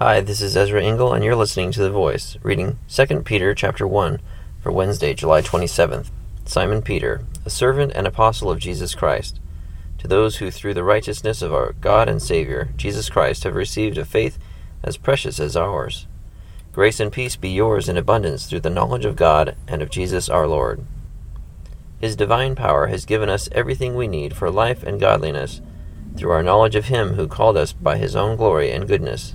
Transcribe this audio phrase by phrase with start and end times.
[0.00, 3.84] Hi, this is Ezra Engel, and you're listening to The Voice, reading 2 Peter chapter
[3.84, 4.20] 1
[4.60, 6.12] for Wednesday, July 27th.
[6.44, 9.40] Simon Peter, a servant and apostle of Jesus Christ,
[9.98, 13.98] to those who through the righteousness of our God and Savior, Jesus Christ, have received
[13.98, 14.38] a faith
[14.84, 16.06] as precious as ours.
[16.72, 20.28] Grace and peace be yours in abundance through the knowledge of God and of Jesus
[20.28, 20.84] our Lord.
[22.00, 25.60] His divine power has given us everything we need for life and godliness
[26.16, 29.34] through our knowledge of Him who called us by His own glory and goodness.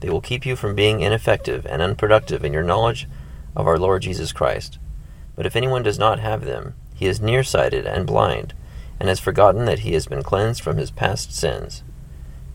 [0.00, 3.08] they will keep you from being ineffective and unproductive in your knowledge
[3.56, 4.78] of our Lord Jesus Christ.
[5.34, 8.54] But if anyone does not have them, he is nearsighted and blind,
[8.98, 11.82] and has forgotten that he has been cleansed from his past sins.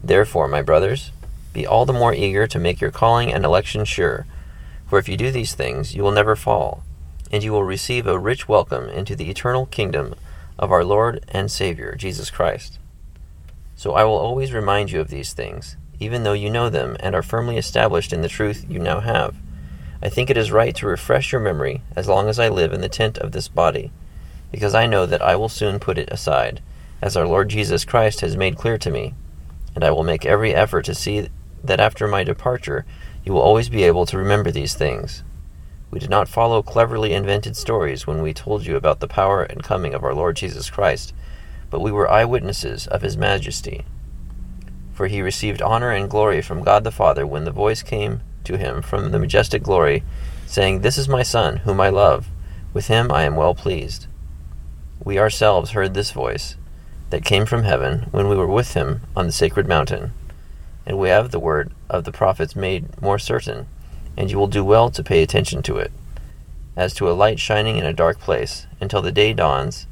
[0.03, 1.11] Therefore, my brothers,
[1.53, 4.25] be all the more eager to make your calling and election sure,
[4.87, 6.83] for if you do these things, you will never fall,
[7.31, 10.15] and you will receive a rich welcome into the eternal kingdom
[10.59, 12.79] of our Lord and Savior, Jesus Christ.
[13.75, 17.15] So I will always remind you of these things, even though you know them and
[17.15, 19.35] are firmly established in the truth you now have.
[20.01, 22.81] I think it is right to refresh your memory as long as I live in
[22.81, 23.91] the tent of this body,
[24.51, 26.61] because I know that I will soon put it aside,
[27.01, 29.13] as our Lord Jesus Christ has made clear to me,
[29.75, 31.29] and I will make every effort to see
[31.63, 32.85] that after my departure
[33.25, 35.23] you will always be able to remember these things.
[35.89, 39.63] We did not follow cleverly invented stories when we told you about the power and
[39.63, 41.13] coming of our Lord Jesus Christ,
[41.69, 43.85] but we were eyewitnesses of his majesty.
[44.93, 48.57] For he received honor and glory from God the Father when the voice came to
[48.57, 50.03] him from the majestic glory,
[50.45, 52.27] saying, This is my Son, whom I love.
[52.73, 54.07] With him I am well pleased.
[55.03, 56.55] We ourselves heard this voice
[57.09, 60.11] that came from heaven when we were with him on the sacred mountain.
[60.85, 63.67] And we have the word of the prophets made more certain,
[64.17, 65.91] and you will do well to pay attention to it,
[66.75, 69.87] as to a light shining in a dark place, until the day dawns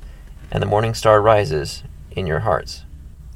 [0.51, 2.83] and the morning star rises in your hearts.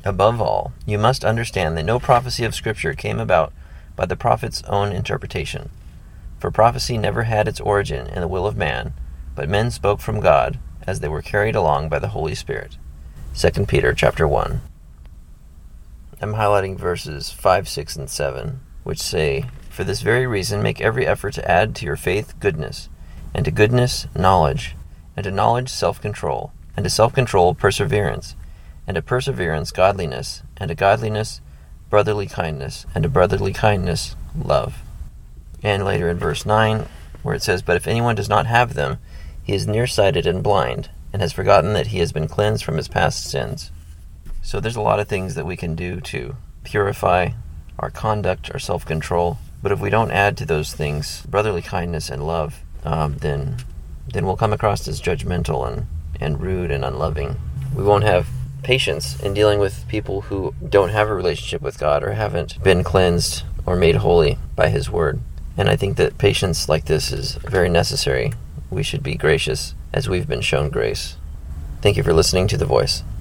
[0.06, 3.52] Above all, you must understand that no prophecy of Scripture came about
[3.96, 5.72] by the prophet's own interpretation.
[6.40, 8.94] For prophecy never had its origin in the will of man,
[9.34, 12.78] but men spoke from God as they were carried along by the Holy Spirit.
[13.36, 14.62] 2 Peter chapter 1.
[16.22, 21.08] I'm highlighting verses 5, 6, and 7, which say, For this very reason make every
[21.08, 22.90] effort to add to your faith goodness,
[23.34, 24.76] and to goodness knowledge,
[25.18, 28.36] and to knowledge self control, and to self control perseverance,
[28.88, 31.42] and a perseverance godliness, and a godliness
[31.90, 34.82] brotherly kindness, and a brotherly kindness love.
[35.64, 36.88] And later in verse 9,
[37.24, 38.98] where it says, But if anyone does not have them,
[39.44, 42.88] he is nearsighted and blind, and has forgotten that he has been cleansed from his
[42.88, 43.72] past sins.
[44.42, 47.30] So there's a lot of things that we can do to purify
[47.80, 49.38] our conduct, our self control.
[49.64, 53.58] But if we don't add to those things brotherly kindness and love, um, then
[54.08, 55.88] then we'll come across as judgmental and,
[56.20, 57.38] and rude and unloving.
[57.76, 58.28] We won't have
[58.66, 62.84] patience in dealing with people who don't have a relationship with God or haven't been
[62.84, 65.20] cleansed or made holy by His Word.
[65.56, 68.34] And I think that patience like this is very necessary.
[68.72, 71.16] We should be gracious as we've been shown grace.
[71.82, 73.04] Thank you for listening to The Voice.